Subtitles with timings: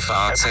[0.00, 0.46] FAZ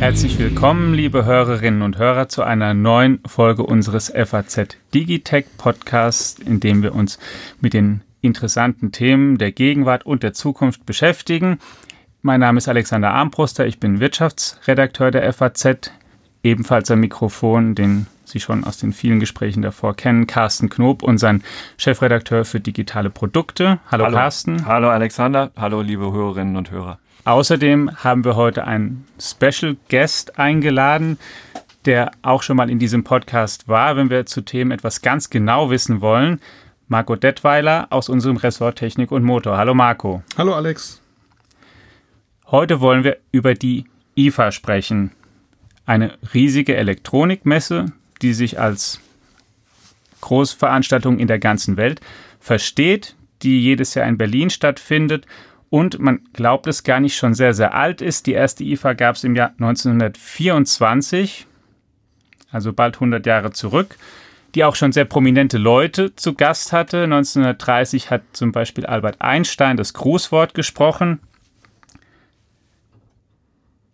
[0.00, 6.58] Herzlich willkommen, liebe Hörerinnen und Hörer, zu einer neuen Folge unseres FAZ Digitech Podcasts, in
[6.58, 7.20] dem wir uns
[7.60, 11.58] mit den interessanten Themen der Gegenwart und der Zukunft beschäftigen.
[12.22, 15.92] Mein Name ist Alexander Armbruster, ich bin Wirtschaftsredakteur der FAZ,
[16.46, 21.42] ebenfalls am Mikrofon, den Sie schon aus den vielen Gesprächen davor kennen, Carsten Knob, unseren
[21.76, 23.78] Chefredakteur für digitale Produkte.
[23.90, 24.16] Hallo, Hallo.
[24.16, 24.66] Carsten.
[24.66, 25.50] Hallo Alexander.
[25.56, 26.98] Hallo liebe Hörerinnen und Hörer.
[27.24, 31.18] Außerdem haben wir heute einen Special Guest eingeladen,
[31.84, 35.70] der auch schon mal in diesem Podcast war, wenn wir zu Themen etwas ganz genau
[35.70, 36.40] wissen wollen.
[36.88, 39.56] Marco Detweiler aus unserem Ressort Technik und Motor.
[39.56, 40.22] Hallo Marco.
[40.38, 41.00] Hallo Alex.
[42.46, 45.12] Heute wollen wir über die IFA sprechen.
[45.86, 47.86] Eine riesige Elektronikmesse,
[48.20, 49.00] die sich als
[50.20, 52.00] Großveranstaltung in der ganzen Welt
[52.40, 55.26] versteht, die jedes Jahr in Berlin stattfindet
[55.70, 58.26] und man glaubt es gar nicht schon sehr, sehr alt ist.
[58.26, 61.46] Die erste IFA gab es im Jahr 1924,
[62.50, 63.96] also bald 100 Jahre zurück,
[64.54, 67.04] die auch schon sehr prominente Leute zu Gast hatte.
[67.04, 71.20] 1930 hat zum Beispiel Albert Einstein das Grußwort gesprochen.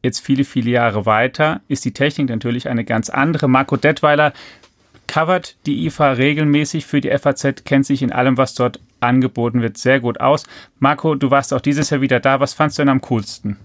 [0.03, 3.48] Jetzt viele, viele Jahre weiter ist die Technik natürlich eine ganz andere.
[3.48, 4.33] Marco Detweiler
[5.06, 9.77] covert die IFA regelmäßig für die FAZ, kennt sich in allem, was dort angeboten wird,
[9.78, 10.44] sehr gut aus.
[10.78, 12.41] Marco, du warst auch dieses Jahr wieder da.
[12.41, 13.56] Was fandst du denn am coolsten?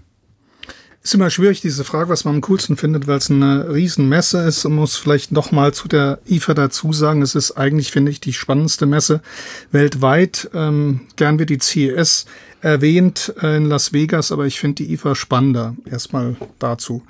[1.02, 4.64] Ist immer schwierig, diese Frage, was man am coolsten findet, weil es eine Riesenmesse ist
[4.64, 8.20] und muss vielleicht noch mal zu der IFA dazu sagen, es ist eigentlich, finde ich,
[8.20, 9.22] die spannendste Messe
[9.70, 10.50] weltweit.
[10.54, 12.26] Ähm, gern wird die CES
[12.60, 15.76] erwähnt äh, in Las Vegas, aber ich finde die IFA spannender.
[15.88, 17.02] Erstmal dazu.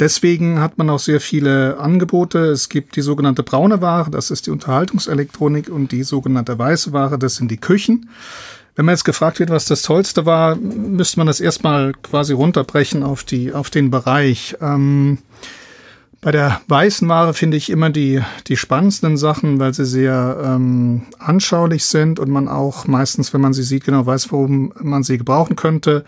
[0.00, 2.38] Deswegen hat man auch sehr viele Angebote.
[2.46, 7.18] Es gibt die sogenannte braune Ware, das ist die Unterhaltungselektronik und die sogenannte weiße Ware,
[7.18, 8.08] das sind die Küchen.
[8.76, 13.04] Wenn man jetzt gefragt wird, was das Tollste war, müsste man das erstmal quasi runterbrechen
[13.04, 14.56] auf die, auf den Bereich.
[14.60, 15.18] Ähm,
[16.20, 21.02] bei der weißen Ware finde ich immer die, die spannendsten Sachen, weil sie sehr ähm,
[21.18, 25.18] anschaulich sind und man auch meistens, wenn man sie sieht, genau weiß, warum man sie
[25.18, 26.04] gebrauchen könnte.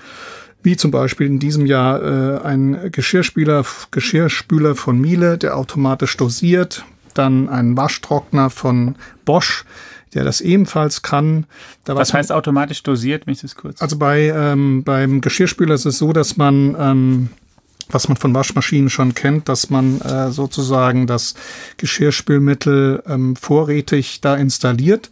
[0.63, 6.85] Wie zum Beispiel in diesem Jahr äh, ein Geschirrspüler, Geschirrspüler von Miele, der automatisch dosiert.
[7.15, 9.65] Dann ein Waschtrockner von Bosch,
[10.15, 11.47] der das ebenfalls kann.
[11.85, 13.83] Da Was heißt automatisch dosiert, wenn ich das kurz?
[13.83, 17.29] Also bei ähm, beim Geschirrspüler ist es so, dass man ähm,
[17.89, 21.35] was man von Waschmaschinen schon kennt, dass man äh, sozusagen das
[21.77, 25.11] Geschirrspülmittel ähm, vorrätig da installiert,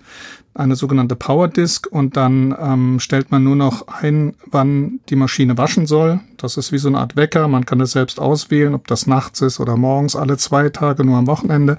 [0.54, 5.58] eine sogenannte Power Disk und dann ähm, stellt man nur noch ein, wann die Maschine
[5.58, 6.20] waschen soll.
[6.36, 7.48] Das ist wie so eine Art Wecker.
[7.48, 11.18] Man kann es selbst auswählen, ob das nachts ist oder morgens, alle zwei Tage, nur
[11.18, 11.76] am Wochenende.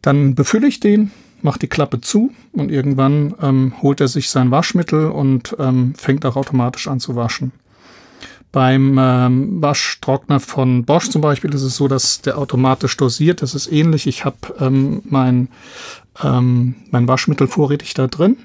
[0.00, 1.10] Dann befülle ich den,
[1.44, 6.24] mache die Klappe zu und irgendwann ähm, holt er sich sein Waschmittel und ähm, fängt
[6.24, 7.52] auch automatisch an zu waschen.
[8.50, 13.42] Beim ähm, Waschtrockner von Bosch zum Beispiel ist es so, dass der automatisch dosiert.
[13.42, 14.06] Das ist ähnlich.
[14.06, 15.48] Ich habe ähm, mein,
[16.22, 18.36] ähm, mein Waschmittel vorrätig da drin,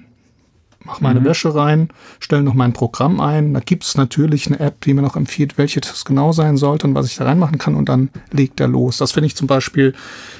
[0.89, 1.25] mache meine mhm.
[1.25, 1.89] Wäsche rein,
[2.19, 3.53] stelle noch mein Programm ein.
[3.53, 6.87] Da gibt es natürlich eine App, die mir noch empfiehlt, welche das genau sein sollte
[6.87, 8.97] und was ich da reinmachen kann und dann legt er los.
[8.97, 9.93] Das finde ich zum Beispiel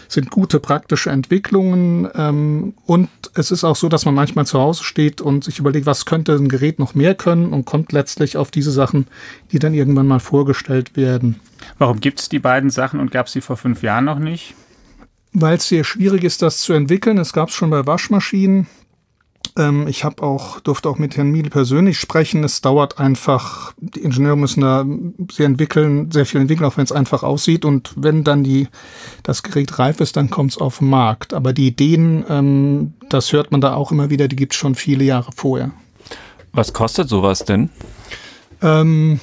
[0.08, 2.10] sind gute praktische Entwicklungen.
[2.16, 5.86] Ähm, und es ist auch so, dass man manchmal zu Hause steht und sich überlegt,
[5.86, 9.06] was könnte ein Gerät noch mehr können und kommt letztlich auf diese Sachen,
[9.52, 11.40] die dann irgendwann mal vorgestellt werden.
[11.78, 14.56] Warum gibt es die beiden Sachen und gab es sie vor fünf Jahren noch nicht?
[15.32, 17.20] Weil es sehr schwierig ist, das zu entwickeln.
[17.20, 18.66] Es gab es schon bei Waschmaschinen.
[19.60, 22.44] Ähm, ich habe auch, durfte auch mit Herrn Miele persönlich sprechen.
[22.44, 24.86] Es dauert einfach, die Ingenieure müssen da
[25.32, 27.66] sehr entwickeln, sehr viel entwickeln, auch wenn es einfach aussieht.
[27.66, 28.70] Und wenn dann die,
[29.22, 31.34] das Gerät reif ist, dann kommt es auf den Markt.
[31.34, 34.76] Aber die Ideen, ähm, das hört man da auch immer wieder, die gibt es schon
[34.76, 35.72] viele Jahre vorher.
[36.54, 37.70] Was kostet sowas denn?
[38.62, 39.20] Ähm,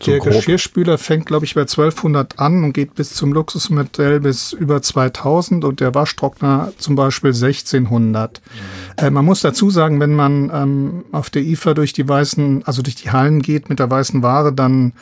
[0.00, 0.32] so der grob.
[0.32, 5.64] Geschirrspüler fängt, glaube ich, bei 1200 an und geht bis zum Luxusmodell bis über 2000
[5.64, 8.40] und der Waschtrockner zum Beispiel 1600.
[8.40, 9.04] Mhm.
[9.04, 12.82] Äh, man muss dazu sagen, wenn man ähm, auf der IFA durch die weißen, also
[12.82, 14.92] durch die Hallen geht mit der weißen Ware, dann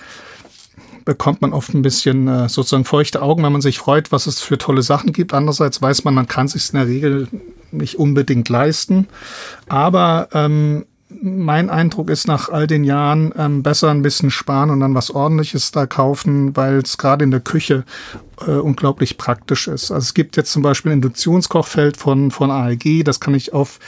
[1.07, 4.41] bekommt man oft ein bisschen äh, sozusagen feuchte Augen, wenn man sich freut, was es
[4.41, 5.33] für tolle Sachen gibt.
[5.33, 7.29] Andererseits weiß man, man kann sich in der Regel
[7.71, 9.07] nicht unbedingt leisten.
[9.69, 10.85] Aber ähm,
[11.23, 15.11] mein Eindruck ist nach all den Jahren ähm, besser ein bisschen sparen und dann was
[15.11, 17.85] ordentliches da kaufen, weil es gerade in der Küche
[18.47, 19.91] äh, unglaublich praktisch ist.
[19.91, 23.79] Also es gibt jetzt zum Beispiel ein Induktionskochfeld von, von ALG, das kann ich auf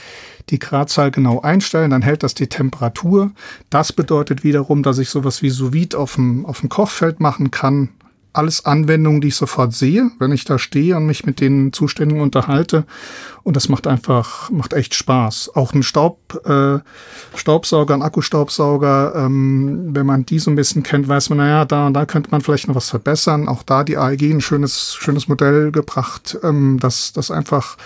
[0.49, 3.31] die Gradzahl genau einstellen, dann hält das die Temperatur.
[3.69, 7.89] Das bedeutet wiederum, dass ich sowas wie sous auf dem, auf dem Kochfeld machen kann.
[8.31, 12.21] Alles Anwendungen, die ich sofort sehe, wenn ich da stehe und mich mit den Zuständigen
[12.21, 12.85] unterhalte.
[13.43, 15.55] Und das macht einfach, macht echt Spaß.
[15.55, 16.79] Auch ein Staub, äh,
[17.35, 21.87] Staubsauger, ein Akkustaubsauger, ähm, wenn man die so ein bisschen kennt, weiß man, naja, da
[21.87, 23.47] und da könnte man vielleicht noch was verbessern.
[23.47, 27.77] Auch da die AEG ein schönes, schönes Modell gebracht, ähm, das, das einfach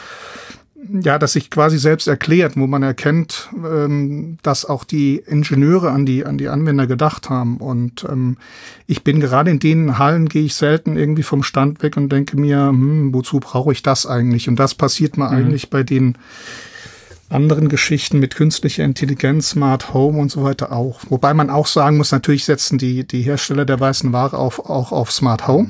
[1.04, 6.06] ja, das sich quasi selbst erklärt, wo man erkennt, ähm, dass auch die Ingenieure an
[6.06, 7.58] die, an die Anwender gedacht haben.
[7.58, 8.38] Und ähm,
[8.88, 12.38] ich bin gerade in den Hallen, gehe ich selten irgendwie vom Stand weg und denke
[12.38, 14.50] mir, hm, wozu brauche ich das eigentlich?
[14.50, 15.36] Und das passiert mir mhm.
[15.36, 16.18] eigentlich bei den
[17.30, 21.00] anderen Geschichten mit künstlicher Intelligenz, Smart Home und so weiter auch.
[21.10, 24.92] Wobei man auch sagen muss, natürlich setzen die, die Hersteller der weißen Ware auf, auch
[24.92, 25.68] auf Smart Home.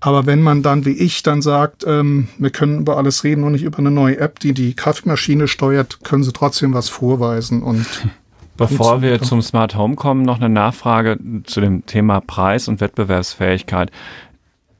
[0.00, 3.50] Aber wenn man dann wie ich dann sagt, ähm, wir können über alles reden, nur
[3.50, 7.86] nicht über eine neue App, die die Kaffeemaschine steuert, können sie trotzdem was vorweisen und
[8.56, 13.90] Bevor wir zum Smart Home kommen, noch eine Nachfrage zu dem Thema Preis und Wettbewerbsfähigkeit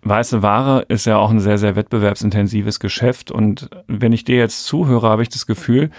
[0.04, 3.30] weiße Ware ist ja auch ein sehr, sehr wettbewerbsintensives Geschäft.
[3.30, 5.90] Und wenn ich dir jetzt zuhöre, habe ich das Gefühl,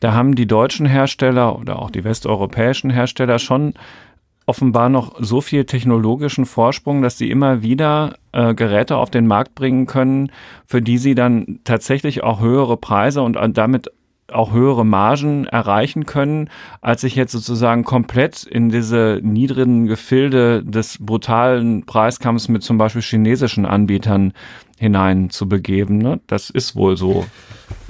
[0.00, 3.74] da haben die deutschen Hersteller oder auch die westeuropäischen Hersteller schon
[4.46, 9.54] offenbar noch so viel technologischen Vorsprung, dass sie immer wieder äh, Geräte auf den Markt
[9.54, 10.30] bringen können,
[10.66, 13.90] für die sie dann tatsächlich auch höhere Preise und damit
[14.32, 16.48] auch höhere Margen erreichen können,
[16.80, 23.02] als sich jetzt sozusagen komplett in diese niedrigen Gefilde des brutalen Preiskampfs mit zum Beispiel
[23.02, 24.32] chinesischen Anbietern
[24.78, 25.98] hinein zu begeben.
[25.98, 26.20] Ne?
[26.26, 27.26] Das ist wohl so.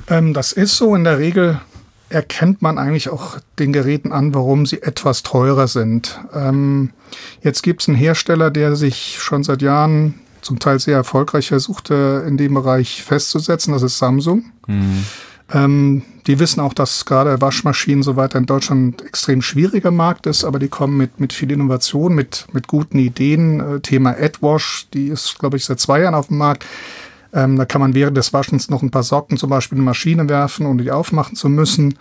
[0.08, 0.94] Ähm, das ist so.
[0.94, 1.60] In der Regel
[2.14, 6.20] erkennt man eigentlich auch den Geräten an, warum sie etwas teurer sind.
[6.32, 6.90] Ähm,
[7.43, 12.25] jetzt gibt es einen Hersteller, der sich schon seit Jahren zum Teil sehr erfolgreich versuchte,
[12.26, 13.72] in dem Bereich festzusetzen.
[13.72, 14.44] Das ist Samsung.
[14.66, 15.05] Mhm.
[15.52, 20.44] Ähm, die wissen auch, dass gerade Waschmaschinen so weiter in Deutschland extrem schwieriger Markt ist,
[20.44, 23.60] aber die kommen mit, mit viel Innovation, mit, mit guten Ideen.
[23.60, 26.64] Äh, Thema AdWash, die ist, glaube ich, seit zwei Jahren auf dem Markt.
[27.34, 29.90] Ähm, da kann man während des Waschens noch ein paar Socken zum Beispiel in eine
[29.90, 31.98] Maschine werfen, ohne die aufmachen zu müssen.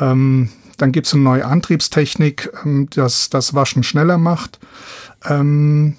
[0.00, 4.60] Ähm, dann gibt es eine neue Antriebstechnik, ähm, das das Waschen schneller macht.
[5.28, 5.96] Ähm,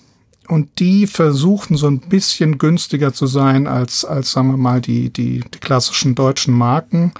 [0.47, 5.11] und die versuchen so ein bisschen günstiger zu sein als, als sagen wir mal, die,
[5.11, 7.11] die, die klassischen deutschen Marken.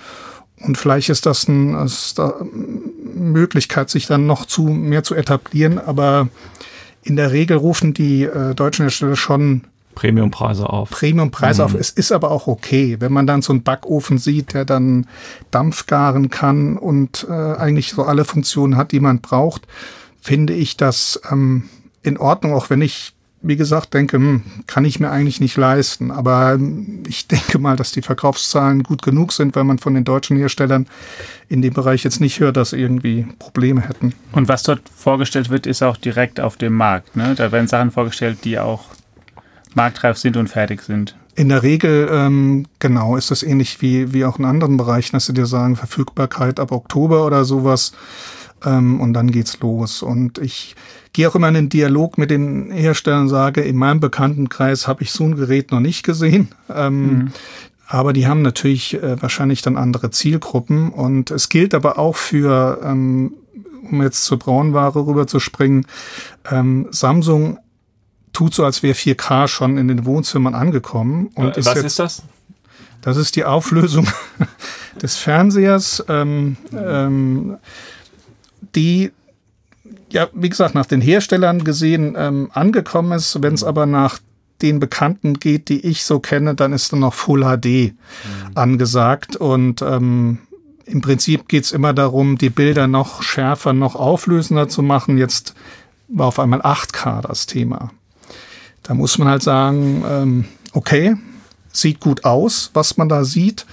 [0.61, 1.87] Und vielleicht ist das eine
[3.13, 5.77] Möglichkeit, sich dann noch zu mehr zu etablieren.
[5.77, 6.29] Aber
[7.03, 9.61] in der Regel rufen die äh, deutschen Hersteller schon
[9.99, 10.91] Premiumpreise auf.
[10.91, 11.65] Premiumpreise mhm.
[11.65, 11.73] auf.
[11.73, 15.07] Es ist aber auch okay, wenn man dann so einen Backofen sieht, der dann
[15.51, 19.67] Dampf garen kann und äh, eigentlich so alle Funktionen hat, die man braucht,
[20.21, 21.69] finde ich das ähm,
[22.01, 26.11] in Ordnung, auch wenn ich wie gesagt, denke, hm, kann ich mir eigentlich nicht leisten.
[26.11, 30.03] Aber hm, ich denke mal, dass die Verkaufszahlen gut genug sind, weil man von den
[30.03, 30.87] deutschen Herstellern
[31.47, 34.13] in dem Bereich jetzt nicht hört, dass sie irgendwie Probleme hätten.
[34.33, 37.15] Und was dort vorgestellt wird, ist auch direkt auf dem Markt.
[37.15, 37.33] Ne?
[37.35, 38.85] Da werden Sachen vorgestellt, die auch
[39.75, 41.15] marktreif sind und fertig sind.
[41.35, 45.25] In der Regel, ähm, genau, ist das ähnlich wie, wie auch in anderen Bereichen, dass
[45.25, 47.93] sie dir sagen, Verfügbarkeit ab Oktober oder sowas.
[48.65, 50.01] Ähm, und dann geht's los.
[50.01, 50.75] Und ich
[51.13, 55.03] gehe auch immer in den Dialog mit den Herstellern und sage, in meinem Bekanntenkreis habe
[55.03, 56.49] ich so ein Gerät noch nicht gesehen.
[56.69, 57.31] Ähm, mhm.
[57.87, 60.89] Aber die haben natürlich äh, wahrscheinlich dann andere Zielgruppen.
[60.89, 63.33] Und es gilt aber auch für, ähm,
[63.89, 65.87] um jetzt zur Braunware rüberzuspringen,
[66.51, 67.59] ähm, Samsung
[68.33, 71.29] tut so, als wäre 4K schon in den Wohnzimmern angekommen.
[71.35, 72.23] Und äh, was ist, jetzt, ist das?
[73.01, 74.07] Das ist die Auflösung
[75.01, 76.03] des Fernsehers.
[76.07, 77.57] Ähm, ähm,
[78.75, 79.11] die
[80.11, 83.41] ja, wie gesagt, nach den Herstellern gesehen ähm, angekommen ist.
[83.41, 84.19] Wenn es aber nach
[84.61, 87.93] den Bekannten geht, die ich so kenne, dann ist dann noch Full HD mhm.
[88.55, 89.35] angesagt.
[89.35, 90.39] Und ähm,
[90.85, 95.17] im Prinzip geht's immer darum, die Bilder noch schärfer, noch auflösender zu machen.
[95.17, 95.53] Jetzt
[96.07, 97.91] war auf einmal 8K das Thema.
[98.83, 101.15] Da muss man halt sagen, ähm, okay,
[101.71, 103.65] sieht gut aus, was man da sieht.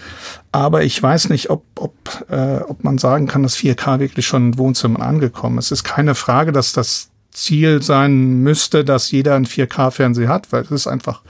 [0.53, 1.95] Aber ich weiß nicht, ob, ob,
[2.31, 5.67] äh, ob man sagen kann, dass 4K wirklich schon in Wohnzimmern angekommen ist.
[5.67, 10.63] Es ist keine Frage, dass das Ziel sein müsste, dass jeder einen 4K-Fernseher hat, weil
[10.63, 11.23] es ist einfach,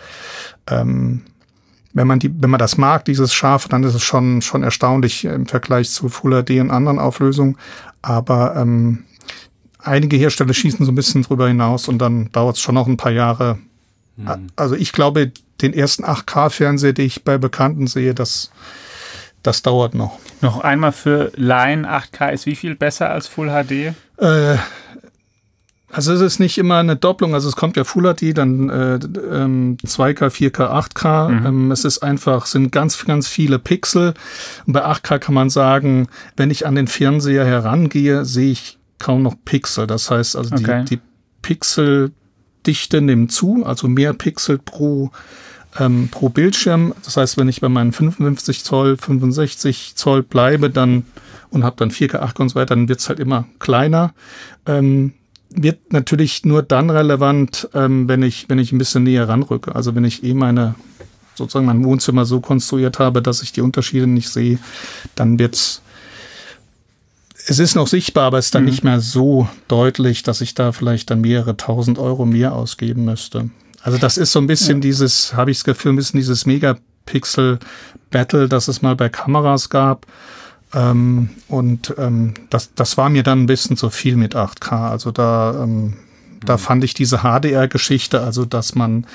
[0.68, 1.22] ähm,
[1.92, 5.24] wenn man die, wenn man das mag, dieses Scharf, dann ist es schon, schon erstaunlich
[5.24, 7.56] im Vergleich zu Full HD und anderen Auflösungen.
[8.02, 9.04] Aber ähm,
[9.86, 12.96] einige Hersteller schießen so ein bisschen drüber hinaus und dann dauert es schon noch ein
[12.96, 13.58] paar Jahre.
[14.16, 14.48] Mhm.
[14.56, 18.50] Also ich glaube, den ersten 8K-Fernseher, den ich bei Bekannten sehe, das,
[19.42, 20.18] das dauert noch.
[20.40, 23.94] Noch einmal für Laien, 8K ist wie viel besser als Full HD?
[24.18, 24.56] Äh,
[25.90, 28.94] also es ist nicht immer eine Doppelung, also es kommt ja Full HD, dann äh,
[28.94, 31.28] ähm, 2K, 4K, 8K.
[31.28, 31.46] Mhm.
[31.46, 34.14] Ähm, es ist einfach, sind ganz, ganz viele Pixel.
[34.66, 39.22] Und bei 8K kann man sagen, wenn ich an den Fernseher herangehe, sehe ich kaum
[39.22, 39.86] noch Pixel.
[39.86, 40.84] Das heißt also, okay.
[40.88, 41.02] die, die
[41.42, 42.12] Pixel
[42.66, 45.12] Bilddichte nimmt zu, also mehr Pixel pro,
[45.78, 46.94] ähm, pro Bildschirm.
[47.04, 51.04] Das heißt, wenn ich bei meinen 55 Zoll, 65 Zoll bleibe, dann
[51.50, 54.14] und habe dann 4K, 8K und so weiter, dann wird's halt immer kleiner.
[54.66, 55.12] Ähm,
[55.48, 59.74] wird natürlich nur dann relevant, ähm, wenn ich, wenn ich ein bisschen näher ranrücke.
[59.74, 60.74] Also wenn ich eh meine,
[61.36, 64.58] sozusagen mein Wohnzimmer so konstruiert habe, dass ich die Unterschiede nicht sehe,
[65.14, 65.82] dann wird's
[67.48, 68.70] es ist noch sichtbar, aber es ist dann mhm.
[68.70, 73.50] nicht mehr so deutlich, dass ich da vielleicht dann mehrere tausend Euro mehr ausgeben müsste.
[73.82, 74.80] Also das ist so ein bisschen ja.
[74.80, 80.06] dieses, habe ich das Gefühl, ein bisschen dieses Megapixel-Battle, das es mal bei Kameras gab.
[80.74, 84.90] Ähm, und ähm, das, das war mir dann ein bisschen zu viel mit 8K.
[84.90, 85.98] Also da, ähm,
[86.44, 86.58] da mhm.
[86.58, 89.06] fand ich diese HDR-Geschichte, also dass man,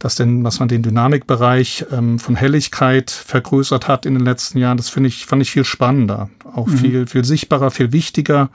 [0.00, 4.78] dass denn, was man den Dynamikbereich ähm, von Helligkeit vergrößert hat in den letzten Jahren,
[4.78, 6.78] das finde ich, fand ich viel spannender, auch mhm.
[6.78, 8.50] viel, viel sichtbarer, viel wichtiger.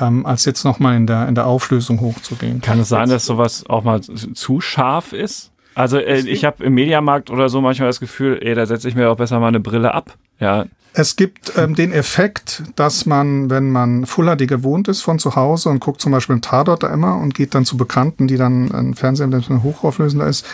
[0.00, 2.60] Ähm, als jetzt nochmal in der, in der Auflösung hochzugehen.
[2.60, 5.52] Kann es sein, dass sowas auch mal zu scharf ist?
[5.76, 8.96] Also äh, ich habe im Mediamarkt oder so manchmal das Gefühl, ey, da setze ich
[8.96, 10.16] mir auch besser mal eine Brille ab.
[10.40, 10.66] Ja,
[10.98, 15.36] es gibt ähm, den Effekt, dass man, wenn man Full HD gewohnt ist von zu
[15.36, 18.38] Hause und guckt zum Beispiel einen Tatort da immer und geht dann zu Bekannten, die
[18.38, 20.46] dann ein Fernseher, der hochauflösender ist,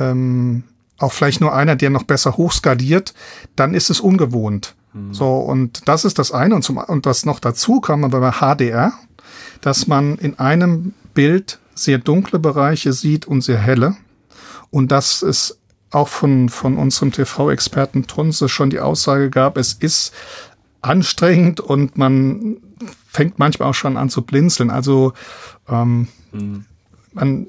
[0.00, 0.64] ähm,
[0.98, 3.14] auch vielleicht nur einer, der noch besser hochskaliert,
[3.54, 4.74] dann ist es ungewohnt.
[4.94, 5.14] Mhm.
[5.14, 6.56] So, und das ist das eine.
[6.56, 8.94] Und, zum, und was noch dazu kam, aber bei HDR,
[9.60, 13.94] dass man in einem Bild sehr dunkle Bereiche sieht und sehr helle.
[14.70, 15.60] Und das ist
[15.94, 20.12] auch von, von unserem TV-Experten Tunze schon die Aussage gab, es ist
[20.82, 22.56] anstrengend und man
[23.08, 24.70] fängt manchmal auch schon an zu blinzeln.
[24.70, 25.12] Also
[25.68, 26.64] ähm, mhm.
[27.12, 27.46] man,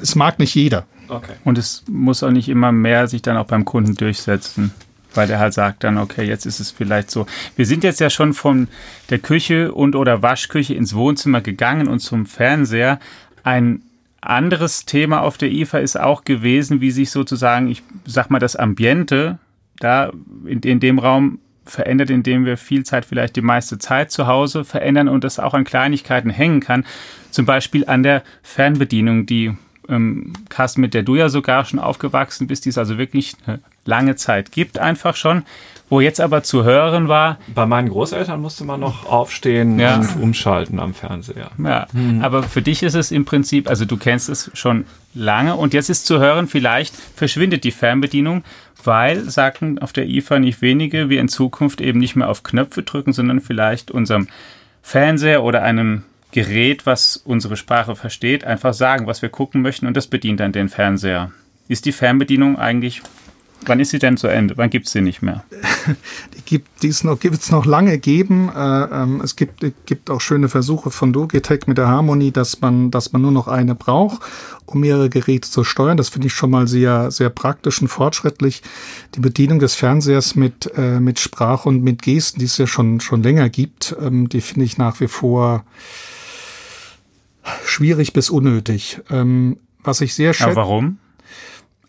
[0.00, 0.86] es mag nicht jeder.
[1.08, 1.34] Okay.
[1.44, 4.72] Und es muss auch nicht immer mehr sich dann auch beim Kunden durchsetzen,
[5.14, 7.26] weil der halt sagt dann, okay, jetzt ist es vielleicht so.
[7.54, 8.68] Wir sind jetzt ja schon von
[9.10, 12.98] der Küche und oder Waschküche ins Wohnzimmer gegangen und zum Fernseher.
[13.44, 13.82] Ein
[14.22, 18.56] anderes Thema auf der IFA ist auch gewesen, wie sich sozusagen, ich sag mal, das
[18.56, 19.38] Ambiente
[19.78, 20.12] da
[20.46, 24.64] in, in dem Raum verändert, indem wir viel Zeit, vielleicht die meiste Zeit zu Hause
[24.64, 26.84] verändern und das auch an Kleinigkeiten hängen kann.
[27.30, 29.56] Zum Beispiel an der Fernbedienung, die
[29.88, 33.60] ähm, Carsten, mit der du ja sogar schon aufgewachsen bist, die es also wirklich eine
[33.84, 35.44] lange Zeit gibt, einfach schon.
[35.88, 37.36] Wo jetzt aber zu hören war.
[37.54, 39.96] Bei meinen Großeltern musste man noch aufstehen ja.
[39.96, 41.50] und umschalten am Fernseher.
[41.62, 42.22] Ja, hm.
[42.22, 45.90] aber für dich ist es im Prinzip, also du kennst es schon lange und jetzt
[45.90, 48.42] ist zu hören, vielleicht verschwindet die Fernbedienung,
[48.82, 52.82] weil, sagten auf der IFA nicht wenige, wir in Zukunft eben nicht mehr auf Knöpfe
[52.84, 54.28] drücken, sondern vielleicht unserem
[54.80, 59.96] Fernseher oder einem Gerät, was unsere Sprache versteht, einfach sagen, was wir gucken möchten und
[59.96, 61.30] das bedient dann den Fernseher.
[61.68, 63.02] Ist die Fernbedienung eigentlich
[63.66, 64.56] Wann ist sie denn zu Ende?
[64.56, 65.44] Wann gibt es sie nicht mehr?
[66.36, 68.50] die gibt es noch, gibt's noch lange geben.
[68.54, 72.90] Äh, ähm, es gibt, gibt auch schöne Versuche von Logitech mit der Harmony, dass man,
[72.90, 74.20] dass man nur noch eine braucht,
[74.66, 75.96] um mehrere Geräte zu steuern.
[75.96, 78.62] Das finde ich schon mal sehr, sehr praktisch und fortschrittlich.
[79.14, 83.00] Die Bedienung des Fernsehers mit, äh, mit Sprache und mit Gesten, die es ja schon,
[83.00, 85.64] schon länger gibt, ähm, die finde ich nach wie vor
[87.64, 89.00] schwierig bis unnötig.
[89.10, 90.56] Ähm, was ich sehr schätze.
[90.56, 90.98] warum?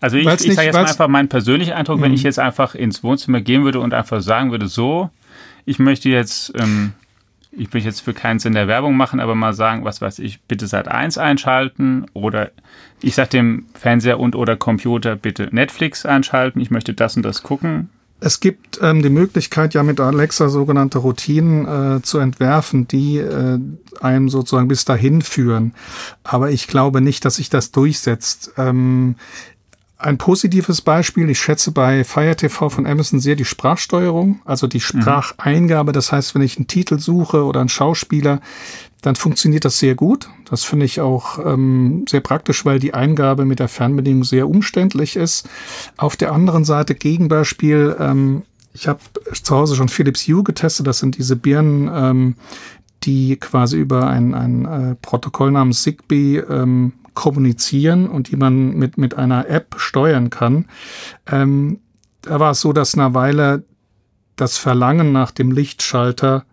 [0.02, 2.28] Also ich, ich sage jetzt mal einfach meinen persönlichen Eindruck, wenn ich mhm.
[2.28, 5.10] jetzt einfach ins Wohnzimmer gehen würde und einfach sagen würde, so,
[5.64, 6.92] ich möchte jetzt, ähm,
[7.54, 10.42] ich will jetzt für keinen Sinn der Werbung machen, aber mal sagen, was weiß ich,
[10.42, 12.52] bitte Sat 1 einschalten oder
[13.02, 17.44] ich sage dem Fernseher und oder Computer bitte Netflix einschalten, ich möchte das und das
[17.44, 17.90] gucken.
[18.26, 23.60] Es gibt ähm, die Möglichkeit, ja mit Alexa sogenannte Routinen äh, zu entwerfen, die äh,
[24.00, 25.74] einem sozusagen bis dahin führen.
[26.24, 28.54] Aber ich glaube nicht, dass sich das durchsetzt.
[28.56, 29.16] Ähm,
[30.04, 34.78] ein positives Beispiel, ich schätze bei Fire TV von Amazon sehr die Sprachsteuerung, also die
[34.78, 34.82] mhm.
[34.82, 35.92] Spracheingabe.
[35.92, 38.42] Das heißt, wenn ich einen Titel suche oder einen Schauspieler,
[39.02, 40.30] dann funktioniert das sehr gut.
[40.50, 45.16] Das finde ich auch ähm, sehr praktisch, weil die Eingabe mit der Fernbedienung sehr umständlich
[45.16, 45.50] ist.
[45.98, 48.44] Auf der anderen Seite Gegenbeispiel, ähm,
[48.74, 49.00] ich habe
[49.32, 50.88] zu Hause schon Philips Hue getestet.
[50.88, 52.36] Das sind diese Birnen, ähm,
[53.04, 58.98] die quasi über ein, ein äh, Protokoll namens Zigbee ähm, kommunizieren und die man mit,
[58.98, 60.66] mit einer App steuern kann.
[61.28, 61.80] Ähm,
[62.22, 63.64] da war es so, dass eine Weile
[64.36, 66.46] das Verlangen nach dem Lichtschalter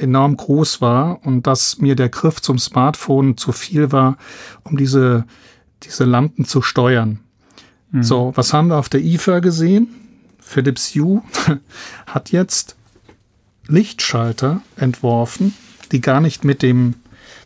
[0.00, 4.16] enorm groß war und dass mir der Griff zum Smartphone zu viel war,
[4.64, 5.24] um diese,
[5.82, 7.20] diese Lampen zu steuern.
[7.90, 8.02] Mhm.
[8.02, 9.88] So, was haben wir auf der IFA gesehen?
[10.40, 11.22] Philips Hue
[12.06, 12.76] hat jetzt
[13.68, 15.54] Lichtschalter entworfen,
[15.92, 16.94] die gar nicht mit dem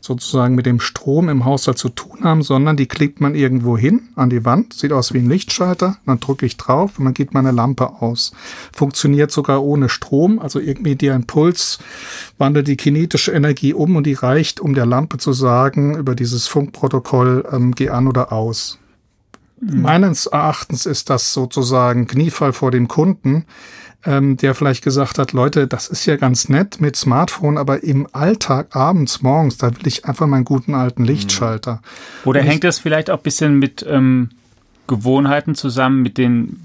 [0.06, 4.08] sozusagen mit dem Strom im Haushalt zu tun haben, sondern die klebt man irgendwo hin
[4.14, 7.34] an die Wand, sieht aus wie ein Lichtschalter, dann drücke ich drauf und dann geht
[7.34, 8.32] meine Lampe aus.
[8.72, 11.78] Funktioniert sogar ohne Strom, also irgendwie der Impuls
[12.38, 16.46] wandelt die kinetische Energie um und die reicht, um der Lampe zu sagen, über dieses
[16.46, 18.78] Funkprotokoll, ähm, geh an oder aus.
[19.60, 19.82] Mhm.
[19.82, 23.44] Meines Erachtens ist das sozusagen Kniefall vor dem Kunden,
[24.06, 28.06] ähm, der vielleicht gesagt hat, Leute, das ist ja ganz nett mit Smartphone, aber im
[28.12, 31.08] Alltag, abends, morgens, da will ich einfach meinen guten alten mhm.
[31.08, 31.82] Lichtschalter.
[32.24, 34.30] Oder hängt das vielleicht auch ein bisschen mit ähm,
[34.86, 36.62] Gewohnheiten zusammen, mit denen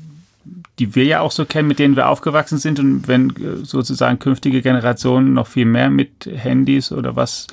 [0.79, 4.17] die wir ja auch so kennen, mit denen wir aufgewachsen sind und wenn äh, sozusagen
[4.17, 7.47] künftige Generationen noch viel mehr mit Handys oder was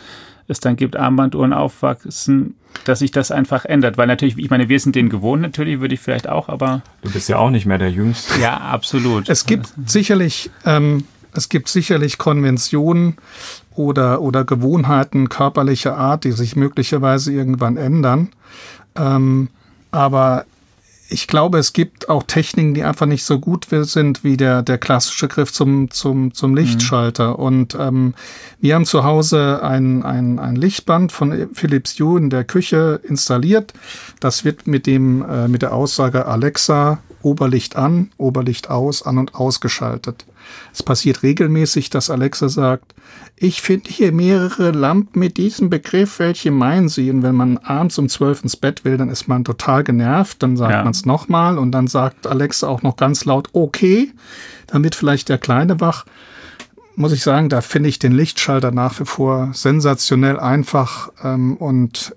[0.49, 3.99] es dann gibt, Armbanduhren aufwachsen, dass sich das einfach ändert.
[3.99, 6.83] Weil natürlich, ich meine, wir sind denen gewohnt, natürlich würde ich vielleicht auch, aber.
[7.03, 8.41] Du bist ja auch nicht mehr der Jüngste.
[8.41, 9.29] Ja, absolut.
[9.29, 13.17] Es gibt sicherlich, ähm, es gibt sicherlich Konventionen
[13.75, 18.31] oder, oder Gewohnheiten körperlicher Art, die sich möglicherweise irgendwann ändern.
[18.97, 19.51] Ähm,
[19.91, 20.47] aber
[21.11, 24.77] ich glaube, es gibt auch Techniken, die einfach nicht so gut sind wie der, der
[24.77, 27.31] klassische Griff zum, zum, zum Lichtschalter.
[27.31, 27.35] Mhm.
[27.37, 28.15] Und ähm,
[28.61, 33.73] wir haben zu Hause ein, ein, ein Lichtband von Philips Hue in der Küche installiert.
[34.21, 39.35] Das wird mit, dem, äh, mit der Aussage Alexa Oberlicht an, Oberlicht aus, an und
[39.35, 40.25] ausgeschaltet.
[40.73, 42.95] Es passiert regelmäßig, dass Alexa sagt,
[43.37, 47.11] ich finde hier mehrere Lampen mit diesem Begriff, welche meinen Sie?
[47.11, 50.57] Und wenn man abends um zwölf ins Bett will, dann ist man total genervt, dann
[50.57, 50.83] sagt ja.
[50.83, 54.13] man es nochmal und dann sagt Alexa auch noch ganz laut, okay,
[54.67, 56.05] dann wird vielleicht der Kleine wach.
[56.97, 62.17] Muss ich sagen, da finde ich den Lichtschalter nach wie vor sensationell einfach ähm, und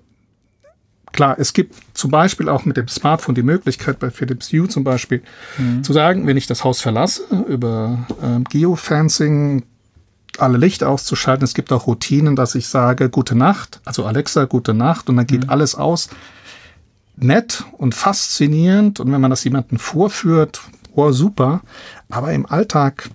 [1.12, 4.82] Klar, es gibt zum Beispiel auch mit dem Smartphone die Möglichkeit, bei Philips Hue zum
[4.82, 5.22] Beispiel,
[5.58, 5.84] mhm.
[5.84, 9.64] zu sagen, wenn ich das Haus verlasse, über ähm, Geofencing
[10.38, 11.44] alle Lichter auszuschalten.
[11.44, 15.26] Es gibt auch Routinen, dass ich sage, gute Nacht, also Alexa, gute Nacht, und dann
[15.26, 15.50] geht mhm.
[15.50, 16.08] alles aus.
[17.16, 18.98] Nett und faszinierend.
[18.98, 20.62] Und wenn man das jemandem vorführt,
[20.94, 21.60] oh, super.
[22.08, 23.10] Aber im Alltag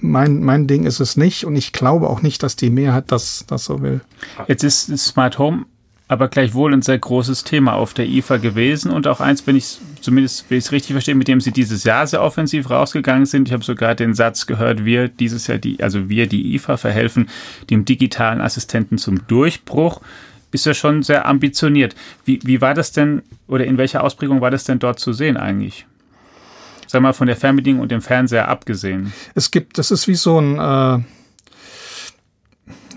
[0.00, 3.44] mein, mein Ding ist es nicht und ich glaube auch nicht, dass die Mehrheit das,
[3.46, 4.02] das so will.
[4.46, 5.64] Jetzt ist Smart Home
[6.08, 9.78] aber gleichwohl ein sehr großes Thema auf der IFA gewesen und auch eins, wenn ich
[10.00, 13.48] zumindest, wenn ich es richtig verstehe, mit dem sie dieses Jahr sehr offensiv rausgegangen sind.
[13.48, 17.28] Ich habe sogar den Satz gehört, wir dieses Jahr, die, also wir, die IFA, verhelfen
[17.70, 20.00] dem digitalen Assistenten zum Durchbruch.
[20.52, 21.96] Ist ja schon sehr ambitioniert.
[22.24, 25.36] Wie, wie war das denn, oder in welcher Ausprägung war das denn dort zu sehen
[25.36, 25.86] eigentlich?
[26.86, 29.12] Sag mal, von der Fernbedienung und dem Fernseher abgesehen.
[29.34, 31.02] Es gibt, das ist wie so ein, äh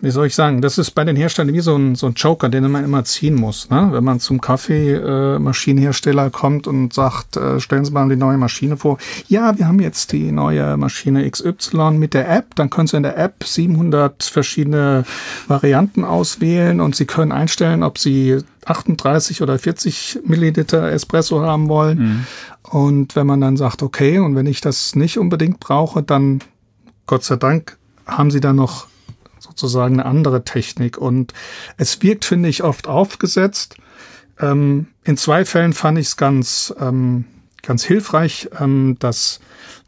[0.01, 2.49] wie soll ich sagen, das ist bei den Herstellern wie so ein, so ein Joker,
[2.49, 3.69] den man immer ziehen muss.
[3.69, 3.89] Ne?
[3.91, 8.77] Wenn man zum Kaffeemaschinenhersteller äh, kommt und sagt, äh, stellen Sie mal die neue Maschine
[8.77, 8.97] vor.
[9.27, 12.55] Ja, wir haben jetzt die neue Maschine XY mit der App.
[12.55, 15.03] Dann können Sie in der App 700 verschiedene
[15.47, 21.97] Varianten auswählen und Sie können einstellen, ob Sie 38 oder 40 Milliliter Espresso haben wollen.
[21.97, 22.25] Mhm.
[22.63, 26.41] Und wenn man dann sagt, okay, und wenn ich das nicht unbedingt brauche, dann
[27.07, 28.88] Gott sei Dank haben Sie da noch
[29.39, 30.97] sozusagen eine andere Technik.
[30.97, 31.33] Und
[31.77, 33.75] es wirkt, finde ich, oft aufgesetzt.
[34.39, 37.25] Ähm, in zwei Fällen fand ich es ganz, ähm,
[37.61, 39.39] ganz hilfreich, ähm, dass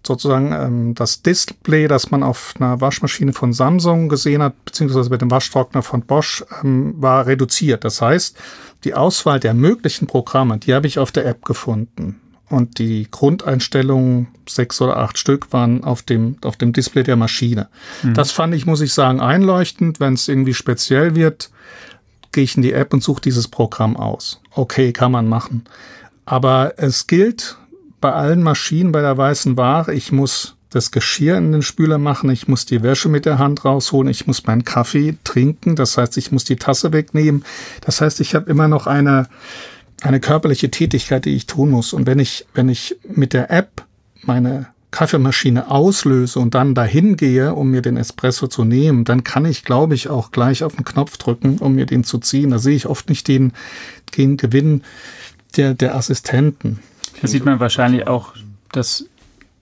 [0.05, 5.21] sozusagen ähm, das Display, das man auf einer Waschmaschine von Samsung gesehen hat, beziehungsweise mit
[5.21, 7.83] dem Waschtrockner von Bosch, ähm, war reduziert.
[7.83, 8.37] Das heißt,
[8.83, 12.19] die Auswahl der möglichen Programme, die habe ich auf der App gefunden
[12.51, 17.69] und die Grundeinstellungen, sechs oder acht Stück, waren auf dem, auf dem Display der Maschine.
[18.03, 18.13] Mhm.
[18.13, 19.99] Das fand ich, muss ich sagen, einleuchtend.
[19.99, 21.49] Wenn es irgendwie speziell wird,
[22.31, 24.41] gehe ich in die App und suche dieses Programm aus.
[24.51, 25.63] Okay, kann man machen.
[26.25, 27.57] Aber es gilt
[27.99, 32.29] bei allen Maschinen bei der weißen Ware, ich muss das Geschirr in den Spüler machen,
[32.29, 36.17] ich muss die Wäsche mit der Hand rausholen, ich muss meinen Kaffee trinken, das heißt,
[36.17, 37.43] ich muss die Tasse wegnehmen.
[37.81, 39.27] Das heißt, ich habe immer noch eine
[40.01, 41.93] eine körperliche Tätigkeit, die ich tun muss.
[41.93, 43.85] Und wenn ich, wenn ich mit der App
[44.23, 49.45] meine Kaffeemaschine auslöse und dann dahin gehe, um mir den Espresso zu nehmen, dann kann
[49.45, 52.49] ich, glaube ich, auch gleich auf den Knopf drücken, um mir den zu ziehen.
[52.49, 53.53] Da sehe ich oft nicht den,
[54.17, 54.83] den Gewinn
[55.55, 56.79] der, der Assistenten.
[57.21, 58.33] Da sieht man wahrscheinlich auch,
[58.71, 59.05] dass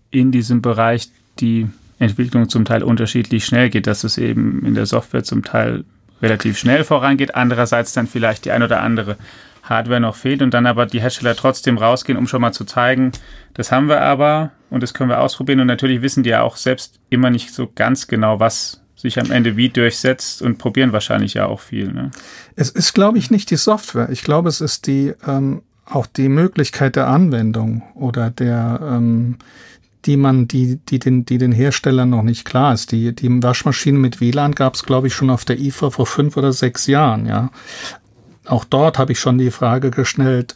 [0.09, 1.67] in diesem Bereich die
[1.99, 5.83] Entwicklung zum Teil unterschiedlich schnell geht, dass es eben in der Software zum Teil
[6.21, 9.17] relativ schnell vorangeht, andererseits dann vielleicht die ein oder andere
[9.69, 13.11] Hardware noch fehlt und dann aber die Hersteller trotzdem rausgehen, um schon mal zu zeigen,
[13.53, 15.59] das haben wir aber und das können wir ausprobieren.
[15.59, 19.31] Und natürlich wissen die ja auch selbst immer nicht so ganz genau, was sich am
[19.31, 21.91] Ende wie durchsetzt und probieren wahrscheinlich ja auch viel.
[21.91, 22.11] Ne?
[22.55, 24.09] Es ist, glaube ich, nicht die Software.
[24.09, 29.37] Ich glaube, es ist die ähm, auch die Möglichkeit der Anwendung oder der ähm,
[30.05, 32.91] die man, die, die den, die den Herstellern noch nicht klar ist.
[32.91, 36.37] Die, die Waschmaschine mit WLAN gab es, glaube ich, schon auf der IFA vor fünf
[36.37, 37.51] oder sechs Jahren, ja.
[38.49, 40.55] Auch dort habe ich schon die Frage gestellt,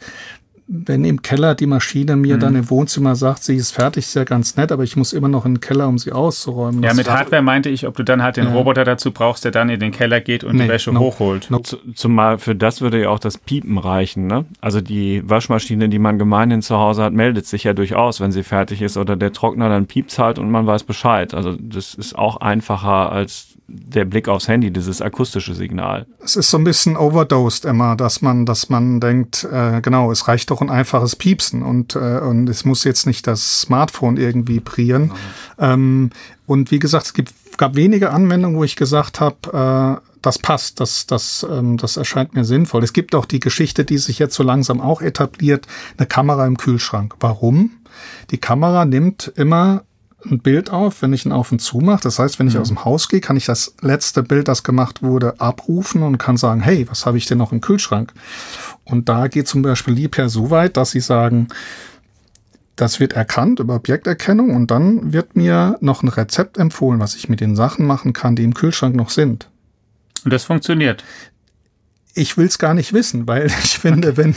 [0.66, 2.40] wenn im Keller die Maschine mir mhm.
[2.40, 5.28] dann im Wohnzimmer sagt, sie ist fertig, ist ja ganz nett, aber ich muss immer
[5.28, 6.82] noch in den Keller, um sie auszuräumen.
[6.82, 8.52] Ja, mit Hardware meinte ich, ob du dann halt den ja.
[8.52, 11.50] Roboter dazu brauchst, der dann in den Keller geht und nee, die Wäsche no, hochholt.
[11.50, 11.60] No.
[11.94, 14.26] Zumal für das würde ja auch das Piepen reichen.
[14.26, 14.46] Ne?
[14.62, 18.42] Also die Waschmaschine, die man gemeinhin zu Hause hat, meldet sich ja durchaus, wenn sie
[18.42, 21.34] fertig ist oder der Trockner, dann piept's halt und man weiß Bescheid.
[21.34, 26.06] Also das ist auch einfacher als der Blick aufs Handy, dieses akustische Signal.
[26.22, 30.28] Es ist so ein bisschen overdosed immer, dass man, dass man denkt, äh, genau, es
[30.28, 34.60] reicht doch ein einfaches Piepsen und, äh, und es muss jetzt nicht das Smartphone irgendwie
[34.60, 35.04] prieren.
[35.04, 35.10] Mhm.
[35.58, 36.10] Ähm,
[36.46, 40.80] und wie gesagt, es gibt, gab wenige Anwendungen, wo ich gesagt habe, äh, das passt,
[40.80, 42.82] das, das, ähm, das erscheint mir sinnvoll.
[42.82, 46.56] Es gibt auch die Geschichte, die sich jetzt so langsam auch etabliert, eine Kamera im
[46.56, 47.14] Kühlschrank.
[47.20, 47.70] Warum?
[48.30, 49.84] Die Kamera nimmt immer
[50.24, 52.02] ein Bild auf, wenn ich ihn auf und zu mache.
[52.02, 52.60] Das heißt, wenn ich mhm.
[52.60, 56.36] aus dem Haus gehe, kann ich das letzte Bild, das gemacht wurde, abrufen und kann
[56.36, 58.12] sagen, hey, was habe ich denn noch im Kühlschrank?
[58.84, 61.48] Und da geht zum Beispiel Liebherr so weit, dass sie sagen,
[62.76, 67.28] das wird erkannt über Objekterkennung und dann wird mir noch ein Rezept empfohlen, was ich
[67.28, 69.48] mit den Sachen machen kann, die im Kühlschrank noch sind.
[70.24, 71.04] Und das funktioniert.
[72.14, 74.34] Ich will es gar nicht wissen, weil ich finde, wenn,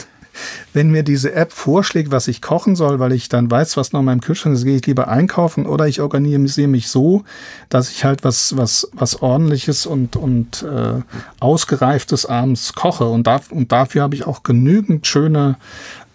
[0.73, 4.01] wenn mir diese App vorschlägt, was ich kochen soll, weil ich dann weiß, was noch
[4.01, 7.23] in meinem Kühlschrank ist, gehe ich lieber einkaufen oder ich organisiere mich so,
[7.69, 11.01] dass ich halt was, was, was ordentliches und, und äh,
[11.39, 13.05] ausgereiftes abends koche.
[13.05, 15.57] Und, da, und dafür habe ich auch genügend schöne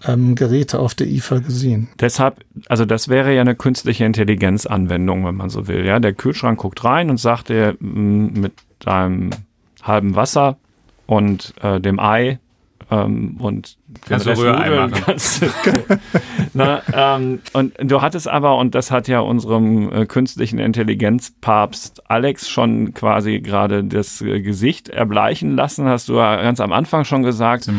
[0.06, 1.88] ähm, Geräte auf der IFA gesehen.
[2.00, 5.84] Deshalb, also das wäre ja eine künstliche Intelligenzanwendung, wenn man so will.
[5.84, 8.52] Ja, der Kühlschrank guckt rein und sagt dir mm, mit
[8.84, 9.30] einem
[9.82, 10.56] halben Wasser
[11.06, 12.38] und äh, dem Ei
[12.92, 15.44] ähm, und kannst du Rührei kannst,
[16.52, 22.50] na, ähm, und du hattest aber, und das hat ja unserem äh, künstlichen Intelligenzpapst Alex
[22.50, 27.22] schon quasi gerade das äh, Gesicht erbleichen lassen, hast du ja ganz am Anfang schon
[27.22, 27.66] gesagt.
[27.66, 27.72] Die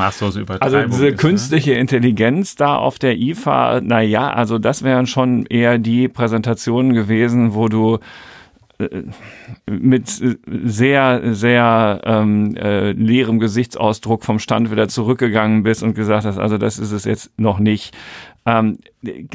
[0.62, 1.18] also diese ist, ne?
[1.18, 1.78] künstliche ne?
[1.78, 7.68] Intelligenz da auf der IFA, naja, also das wären schon eher die Präsentationen gewesen, wo
[7.68, 8.00] du
[9.70, 10.08] mit
[10.48, 16.58] sehr, sehr ähm, äh, leerem Gesichtsausdruck vom Stand wieder zurückgegangen bist und gesagt hast, also
[16.58, 17.96] das ist es jetzt noch nicht.
[18.46, 18.80] Ähm,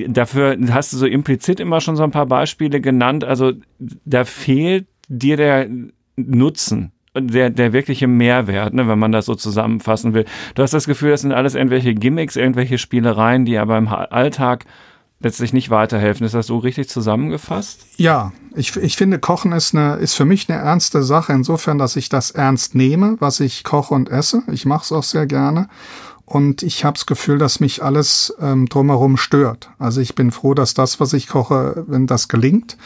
[0.08, 3.24] dafür hast du so implizit immer schon so ein paar Beispiele genannt.
[3.24, 5.68] Also da fehlt dir der
[6.16, 6.92] Nutzen.
[7.16, 10.24] Der, der wirkliche Mehrwert, ne, wenn man das so zusammenfassen will.
[10.54, 14.66] Du hast das Gefühl, das sind alles irgendwelche Gimmicks, irgendwelche Spielereien, die aber im Alltag
[15.20, 16.24] letztlich nicht weiterhelfen.
[16.24, 17.80] Ist das so richtig zusammengefasst?
[17.96, 21.96] Ja, ich, ich finde, Kochen ist, eine, ist für mich eine ernste Sache, insofern, dass
[21.96, 24.42] ich das ernst nehme, was ich koche und esse.
[24.50, 25.68] Ich mache es auch sehr gerne.
[26.24, 29.70] Und ich habe das Gefühl, dass mich alles ähm, drumherum stört.
[29.78, 32.76] Also ich bin froh, dass das, was ich koche, wenn das gelingt.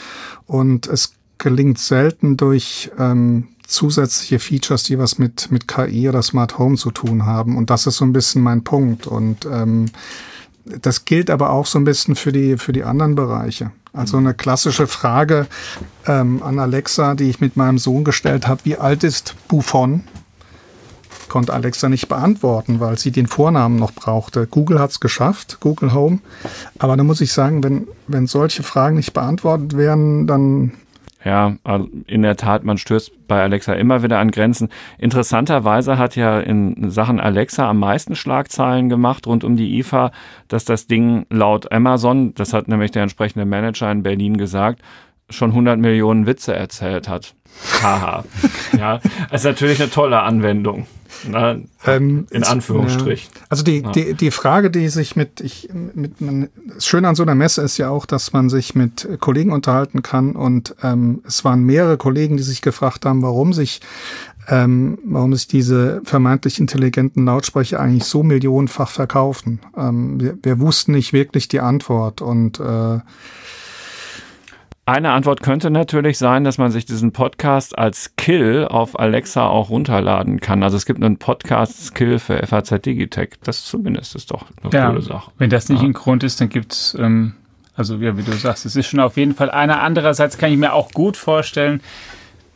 [0.47, 6.59] Und es gelingt selten durch ähm, zusätzliche Features, die was mit, mit KI oder Smart
[6.59, 7.57] Home zu tun haben.
[7.57, 9.09] Und das ist so ein bisschen mein Punkt.
[9.09, 9.87] Und ähm,
[10.64, 13.70] das gilt aber auch so ein bisschen für die, für die anderen Bereiche.
[13.92, 15.46] Also eine klassische Frage
[16.07, 20.05] ähm, an Alexa, die ich mit meinem Sohn gestellt habe, wie alt ist Buffon?
[21.29, 24.46] Konnte Alexa nicht beantworten, weil sie den Vornamen noch brauchte.
[24.46, 26.18] Google hat es geschafft, Google Home.
[26.79, 30.72] Aber da muss ich sagen, wenn, wenn solche Fragen nicht beantwortet werden, dann
[31.25, 34.69] ja, also in der Tat, man stößt bei Alexa immer wieder an Grenzen.
[34.99, 40.11] Interessanterweise hat ja in Sachen Alexa am meisten Schlagzeilen gemacht rund um die IFA,
[40.49, 44.83] dass das Ding laut Amazon, das hat nämlich der entsprechende Manager in Berlin gesagt,
[45.31, 47.35] schon 100 Millionen Witze erzählt hat.
[47.83, 48.25] Haha.
[48.79, 50.87] ja, ist natürlich eine tolle Anwendung.
[51.29, 51.57] Na,
[51.87, 53.31] ähm, in Anführungsstrichen.
[53.35, 53.41] Ja.
[53.49, 53.93] Also die, ja.
[53.93, 57.63] die, die Frage, die sich mit, ich, mit man, das Schöne an so einer Messe
[57.63, 61.97] ist ja auch, dass man sich mit Kollegen unterhalten kann und ähm, es waren mehrere
[61.97, 63.81] Kollegen, die sich gefragt haben, warum sich
[64.49, 69.61] ähm, warum sich diese vermeintlich intelligenten Lautsprecher eigentlich so millionenfach verkaufen.
[69.77, 72.99] Ähm, wir, wir wussten nicht wirklich die Antwort und äh,
[74.93, 79.71] eine Antwort könnte natürlich sein, dass man sich diesen Podcast als Kill auf Alexa auch
[79.71, 80.63] runterladen kann.
[80.63, 83.31] Also es gibt einen Podcast-Skill für FAZ Digitech.
[83.43, 85.31] Das zumindest ist doch eine ja, coole Sache.
[85.39, 85.89] Wenn das nicht ja.
[85.89, 87.33] ein Grund ist, dann gibt es, ähm,
[87.75, 89.81] also ja, wie du sagst, es ist schon auf jeden Fall einer.
[89.81, 91.81] Andererseits kann ich mir auch gut vorstellen,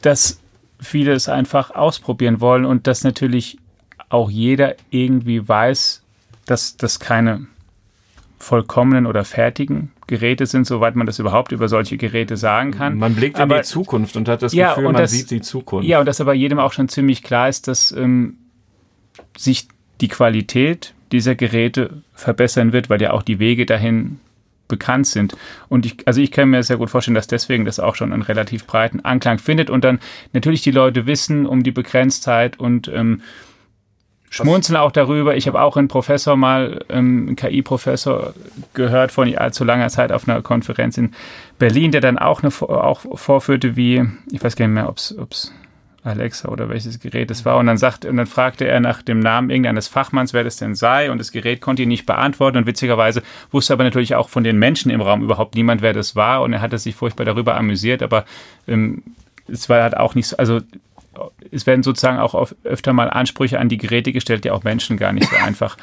[0.02, 0.38] dass
[0.78, 3.58] viele es einfach ausprobieren wollen und dass natürlich
[4.10, 6.02] auch jeder irgendwie weiß,
[6.44, 7.46] dass das keine
[8.38, 12.98] vollkommenen oder fertigen Geräte sind, soweit man das überhaupt über solche Geräte sagen kann.
[12.98, 15.40] Man blickt aber, in die Zukunft und hat das ja, Gefühl, man das, sieht die
[15.40, 15.88] Zukunft.
[15.88, 18.36] Ja, und dass aber jedem auch schon ziemlich klar ist, dass ähm,
[19.36, 19.68] sich
[20.00, 24.20] die Qualität dieser Geräte verbessern wird, weil ja auch die Wege dahin
[24.68, 25.36] bekannt sind.
[25.68, 28.22] Und ich, also ich kann mir sehr gut vorstellen, dass deswegen das auch schon einen
[28.22, 30.00] relativ breiten Anklang findet und dann
[30.32, 33.22] natürlich die Leute wissen um die Begrenztheit und ähm,
[34.36, 35.36] schmunzeln auch darüber.
[35.36, 38.34] Ich habe auch einen Professor mal, ähm, einen KI-Professor
[38.74, 41.12] gehört vor nicht allzu langer Zeit auf einer Konferenz in
[41.58, 45.52] Berlin, der dann auch, eine, auch vorführte, wie, ich weiß gar nicht mehr, ob es
[46.06, 47.56] Alexa oder welches Gerät es war.
[47.58, 50.74] Und dann sagt, und dann fragte er nach dem Namen irgendeines Fachmanns, wer das denn
[50.74, 51.10] sei.
[51.10, 52.58] Und das Gerät konnte ihn nicht beantworten.
[52.58, 56.14] Und witzigerweise wusste aber natürlich auch von den Menschen im Raum überhaupt niemand, wer das
[56.14, 56.42] war.
[56.42, 58.02] Und er hatte sich furchtbar darüber amüsiert.
[58.02, 58.24] Aber
[58.68, 59.02] ähm,
[59.48, 60.60] es war halt auch nicht so, also
[61.50, 65.12] es werden sozusagen auch öfter mal Ansprüche an die Geräte gestellt, die auch Menschen gar
[65.12, 65.76] nicht so einfach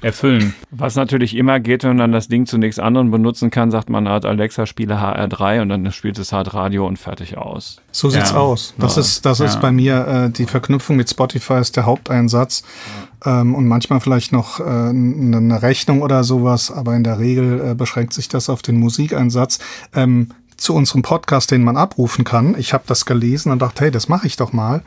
[0.00, 0.54] erfüllen.
[0.70, 4.08] Was natürlich immer geht, wenn man das Ding zu nichts anderem benutzen kann, sagt man
[4.08, 7.80] hat Alexa spiele HR3 und dann spielt es halt Radio und fertig aus.
[7.90, 8.36] So sieht's ja.
[8.36, 8.74] aus.
[8.78, 9.00] Das ja.
[9.00, 9.46] ist das ja.
[9.46, 12.62] ist bei mir äh, die Verknüpfung mit Spotify ist der Haupteinsatz
[13.24, 17.74] ähm, und manchmal vielleicht noch äh, eine Rechnung oder sowas, aber in der Regel äh,
[17.74, 19.58] beschränkt sich das auf den Musikeinsatz.
[19.94, 22.58] Ähm, zu unserem Podcast, den man abrufen kann.
[22.58, 24.82] Ich habe das gelesen und dachte, hey, das mache ich doch mal.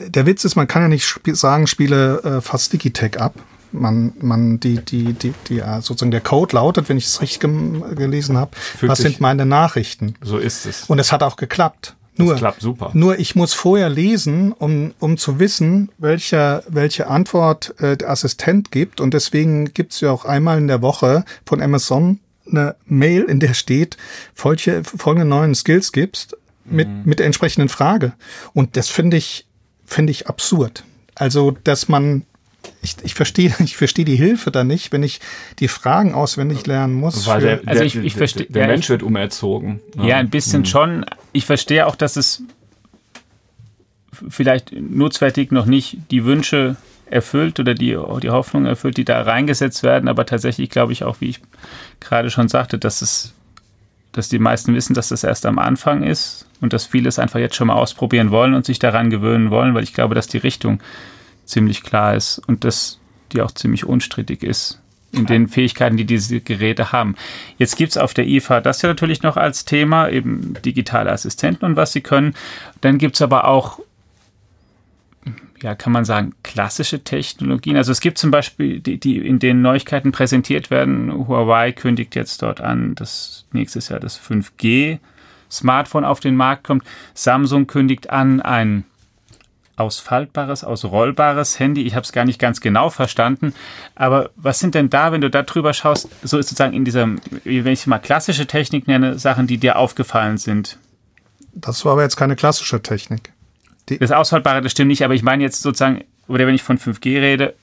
[0.00, 3.34] Der Witz ist, man kann ja nicht sp sagen, spiele äh, fast Digitech ab,
[3.70, 8.36] man, man, die, die, die, die, sozusagen der Code lautet, wenn ich es richtig gelesen
[8.36, 10.14] habe, was sind meine Nachrichten?
[10.22, 10.84] So ist es.
[10.84, 11.96] Und es hat auch geklappt.
[12.16, 12.90] Nur, das klappt super.
[12.94, 18.70] Nur ich muss vorher lesen, um, um zu wissen, welche, welche Antwort äh, der Assistent
[18.70, 19.00] gibt.
[19.00, 23.40] Und deswegen gibt es ja auch einmal in der Woche von Amazon eine Mail, in
[23.40, 23.96] der steht,
[24.34, 27.02] folge, folgende neuen Skills gibst mit, mhm.
[27.04, 28.12] mit der entsprechenden Frage.
[28.52, 29.46] Und das finde ich,
[29.84, 30.84] finde ich absurd.
[31.14, 32.24] Also, dass man
[32.82, 35.20] ich, ich verstehe ich verstehe die Hilfe da nicht, wenn ich
[35.58, 37.26] die Fragen auswendig lernen muss.
[37.26, 39.80] Weil der, also ich, ich verstehe, der, der Mensch wird umerzogen.
[39.96, 40.66] Ja, ja ein bisschen hm.
[40.66, 41.06] schon.
[41.32, 42.42] Ich verstehe auch, dass es
[44.28, 46.76] vielleicht nutzwertig noch nicht die Wünsche
[47.14, 51.20] erfüllt oder die, die Hoffnung erfüllt, die da reingesetzt werden, aber tatsächlich glaube ich auch,
[51.20, 51.40] wie ich
[52.00, 53.34] gerade schon sagte, dass es
[54.12, 57.40] dass die meisten wissen, dass das erst am Anfang ist und dass viele es einfach
[57.40, 60.38] jetzt schon mal ausprobieren wollen und sich daran gewöhnen wollen, weil ich glaube, dass die
[60.38, 60.80] Richtung
[61.44, 63.00] ziemlich klar ist und dass
[63.32, 67.16] die auch ziemlich unstrittig ist in den Fähigkeiten, die diese Geräte haben.
[67.58, 71.64] Jetzt gibt es auf der IFA das ja natürlich noch als Thema, eben digitale Assistenten
[71.64, 72.34] und was sie können.
[72.80, 73.80] Dann gibt es aber auch,
[75.64, 77.78] ja, kann man sagen, klassische Technologien.
[77.78, 81.26] Also es gibt zum Beispiel, die, die in denen Neuigkeiten präsentiert werden.
[81.26, 84.98] Huawei kündigt jetzt dort an, dass nächstes Jahr das 5G
[85.50, 86.84] Smartphone auf den Markt kommt.
[87.14, 88.84] Samsung kündigt an, ein
[89.76, 91.84] ausfaltbares, ausrollbares Handy.
[91.84, 93.54] Ich habe es gar nicht ganz genau verstanden.
[93.94, 97.08] Aber was sind denn da, wenn du da drüber schaust, so ist sozusagen in dieser,
[97.44, 100.76] wenn ich mal klassische Technik nenne, Sachen, die dir aufgefallen sind?
[101.54, 103.32] Das war aber jetzt keine klassische Technik.
[103.86, 107.20] Das Ausfaltbare, das stimmt nicht, aber ich meine jetzt sozusagen, oder wenn ich von 5G
[107.20, 107.54] rede,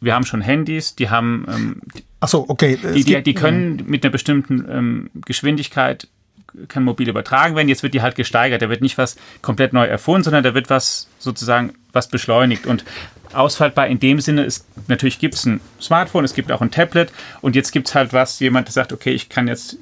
[0.00, 1.46] wir haben schon Handys, die haben.
[1.48, 1.80] Ähm,
[2.20, 2.78] Ach so, okay.
[2.94, 6.08] Die, die, die können mit einer bestimmten ähm, Geschwindigkeit
[6.68, 7.68] kann mobil übertragen werden.
[7.68, 8.62] Jetzt wird die halt gesteigert.
[8.62, 12.66] Da wird nicht was komplett neu erfunden, sondern da wird was sozusagen was beschleunigt.
[12.66, 12.84] Und
[13.32, 17.12] ausfaltbar in dem Sinne ist, natürlich gibt es ein Smartphone, es gibt auch ein Tablet
[17.42, 19.76] und jetzt gibt es halt was, jemand sagt, okay, ich kann jetzt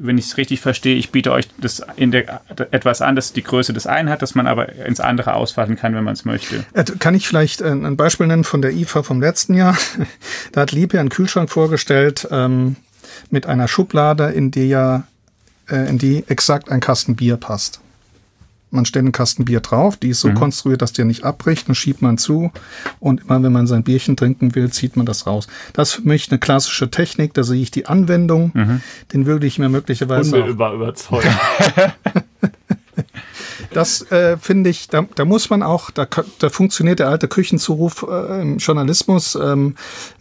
[0.00, 3.42] wenn ich es richtig verstehe, ich biete euch das in der, etwas an, das die
[3.42, 6.64] Größe des einen hat, dass man aber ins andere ausfalten kann, wenn man es möchte.
[6.98, 9.76] Kann ich vielleicht äh, ein Beispiel nennen von der IFA vom letzten Jahr?
[10.52, 12.76] Da hat Liebherr einen Kühlschrank vorgestellt ähm,
[13.30, 15.04] mit einer Schublade, in der
[15.68, 17.80] äh, in die exakt ein Kasten Bier passt.
[18.70, 20.34] Man stellt einen Kasten Bier drauf, die ist so mhm.
[20.34, 22.52] konstruiert, dass der nicht abbricht, dann schiebt man zu
[22.98, 25.48] und immer wenn man sein Bierchen trinken will, zieht man das raus.
[25.72, 28.80] Das ist für mich eine klassische Technik, da sehe ich die Anwendung, mhm.
[29.12, 31.28] den würde ich mir möglicherweise Unmittelbar überzeugen.
[33.72, 36.06] Das äh, finde ich, da, da muss man auch, da,
[36.38, 39.74] da funktioniert der alte Küchenzuruf äh, im Journalismus, ähm,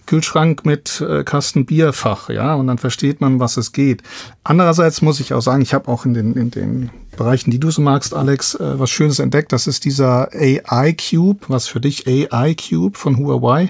[0.05, 4.01] Kühlschrank mit äh, Kasten Bierfach, ja, und dann versteht man, was es geht.
[4.43, 7.69] Andererseits muss ich auch sagen, ich habe auch in den, in den Bereichen, die du
[7.69, 9.51] so magst, Alex, äh, was Schönes entdeckt.
[9.51, 13.69] Das ist dieser AI Cube, was für dich AI Cube von Huawei.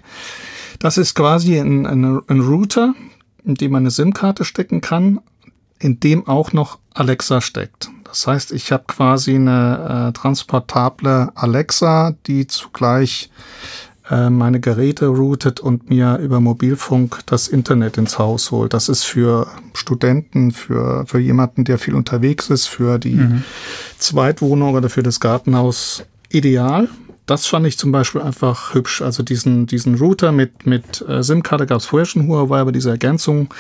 [0.79, 2.93] Das ist quasi ein, ein, ein Router,
[3.43, 5.19] in dem man eine SIM-Karte stecken kann,
[5.79, 7.89] in dem auch noch Alexa steckt.
[8.09, 13.29] Das heißt, ich habe quasi eine äh, transportable Alexa, die zugleich
[14.09, 18.73] äh, meine Geräte routet und mir über Mobilfunk das Internet ins Haus holt.
[18.73, 23.43] Das ist für Studenten, für, für jemanden, der viel unterwegs ist, für die mhm.
[23.99, 26.89] Zweitwohnung oder für das Gartenhaus ideal.
[27.27, 29.03] Das fand ich zum Beispiel einfach hübsch.
[29.03, 32.89] Also diesen, diesen Router mit, mit äh, SIM-Karte gab es vorher schon Huawei, aber diese
[32.89, 33.53] Ergänzung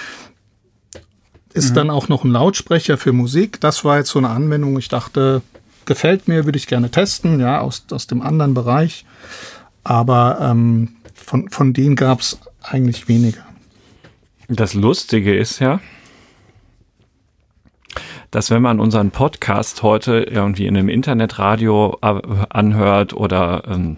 [1.59, 1.75] ist mhm.
[1.75, 3.59] dann auch noch ein Lautsprecher für Musik.
[3.59, 4.79] Das war jetzt so eine Anwendung.
[4.79, 5.41] Ich dachte,
[5.85, 9.05] gefällt mir, würde ich gerne testen, ja, aus, aus dem anderen Bereich.
[9.83, 13.43] Aber ähm, von, von denen gab es eigentlich weniger.
[14.47, 15.79] Das Lustige ist ja,
[18.31, 23.97] dass wenn man unseren Podcast heute irgendwie in einem Internetradio anhört oder ähm,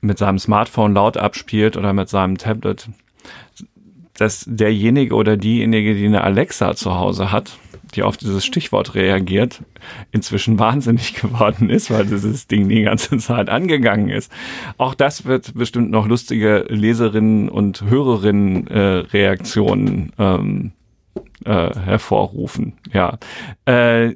[0.00, 2.88] mit seinem Smartphone laut abspielt oder mit seinem Tablet,
[4.22, 7.58] dass derjenige oder diejenige, die eine Alexa zu Hause hat,
[7.96, 9.62] die auf dieses Stichwort reagiert,
[10.12, 14.30] inzwischen wahnsinnig geworden ist, weil dieses Ding die ganze Zeit angegangen ist.
[14.78, 19.36] Auch das wird bestimmt noch lustige Leserinnen und Hörerinnen äh,
[20.18, 20.70] ähm,
[21.44, 22.74] äh, hervorrufen.
[22.92, 23.18] Ja,
[23.64, 24.14] äh,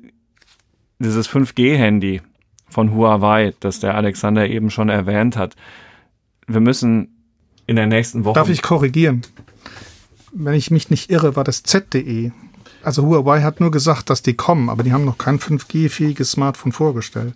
[1.00, 2.22] dieses 5G-Handy
[2.68, 5.56] von Huawei, das der Alexander eben schon erwähnt hat.
[6.46, 7.08] Wir müssen
[7.66, 8.34] in der nächsten Woche.
[8.34, 9.22] Darf ich korrigieren?
[10.38, 12.30] Wenn ich mich nicht irre, war das Z.de.
[12.82, 16.72] Also Huawei hat nur gesagt, dass die kommen, aber die haben noch kein 5G-fähiges Smartphone
[16.72, 17.32] vorgestellt.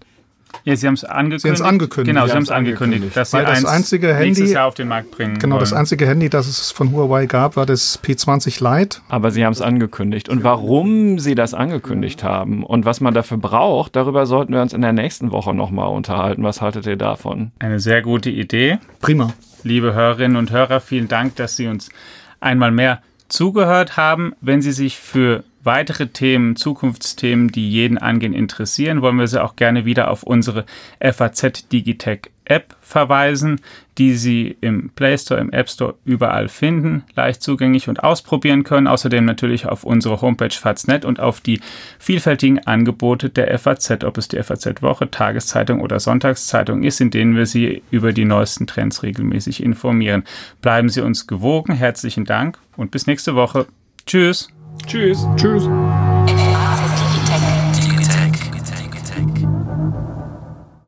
[0.65, 1.43] Ja, sie haben es angekündigt.
[1.43, 2.15] Sie haben es angekündigt.
[2.15, 5.13] Genau, sie haben es angekündigt, dass Weil sie das einzige Handy Jahr auf den Markt
[5.13, 5.39] bringen.
[5.39, 5.61] Genau, wollen.
[5.61, 8.99] das einzige Handy, das es von Huawei gab, war das P20 Lite.
[9.09, 10.29] Aber sie haben es angekündigt.
[10.29, 14.75] Und warum sie das angekündigt haben und was man dafür braucht, darüber sollten wir uns
[14.75, 16.43] in der nächsten Woche nochmal unterhalten.
[16.43, 17.53] Was haltet ihr davon?
[17.61, 18.79] Eine sehr gute Idee.
[19.01, 19.33] Prima.
[19.63, 21.91] Liebe Hörerinnen und Hörer, vielen Dank, dass Sie uns
[22.41, 24.35] einmal mehr zugehört haben.
[24.41, 29.57] Wenn Sie sich für weitere Themen, Zukunftsthemen, die jeden angehen, interessieren, wollen wir Sie auch
[29.57, 30.65] gerne wieder auf unsere
[31.01, 33.61] FAZ Digitech App verweisen,
[33.97, 38.87] die Sie im Play Store, im App Store überall finden, leicht zugänglich und ausprobieren können.
[38.87, 41.61] Außerdem natürlich auf unsere Homepage FAZ.net und auf die
[41.99, 47.37] vielfältigen Angebote der FAZ, ob es die FAZ Woche, Tageszeitung oder Sonntagszeitung ist, in denen
[47.37, 50.25] wir Sie über die neuesten Trends regelmäßig informieren.
[50.61, 51.75] Bleiben Sie uns gewogen.
[51.75, 53.67] Herzlichen Dank und bis nächste Woche.
[54.07, 54.49] Tschüss.
[54.87, 55.27] Tschüss.
[55.37, 55.69] Tschüss.